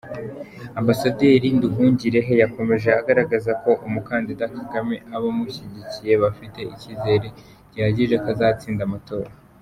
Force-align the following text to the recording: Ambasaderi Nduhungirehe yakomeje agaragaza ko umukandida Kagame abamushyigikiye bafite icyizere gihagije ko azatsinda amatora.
Ambasaderi 0.79 1.47
Nduhungirehe 1.57 2.33
yakomeje 2.43 2.89
agaragaza 2.99 3.51
ko 3.63 3.71
umukandida 3.87 4.43
Kagame 4.57 4.95
abamushyigikiye 5.15 6.13
bafite 6.23 6.59
icyizere 6.73 7.27
gihagije 7.73 8.15
ko 8.23 8.27
azatsinda 8.35 8.81
amatora. 8.89 9.29